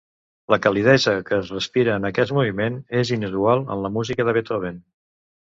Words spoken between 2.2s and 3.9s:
moviment és inusual en